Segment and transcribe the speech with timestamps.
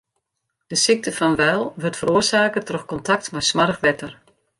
[0.71, 4.11] De sykte fan Weil wurdt feroarsake troch kontakt mei smoarch wetter.